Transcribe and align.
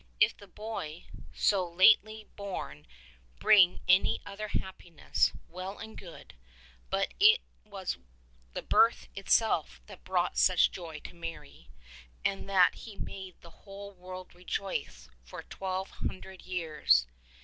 If 0.19 0.35
the 0.35 0.47
Boy 0.47 1.05
so 1.31 1.69
lately 1.69 2.25
born 2.35 2.87
bring 3.37 3.81
any 3.87 4.19
other 4.25 4.47
happiness, 4.47 5.31
well 5.47 5.77
and 5.77 5.95
good; 5.95 6.33
but 6.89 7.13
it 7.19 7.41
was 7.63 7.99
the 8.53 8.63
birth 8.63 9.09
itself 9.15 9.79
that 9.85 10.03
brought 10.03 10.39
such 10.39 10.71
joy 10.71 11.01
to 11.01 11.13
Mary, 11.13 11.69
and 12.25 12.49
that 12.49 12.73
has 12.73 12.95
made 12.99 13.39
the 13.41 13.51
whole 13.61 13.91
world 13.91 14.33
rejoice 14.33 15.07
for 15.23 15.43
twelve 15.43 15.91
hundred 15.91 16.41
years. 16.47 17.05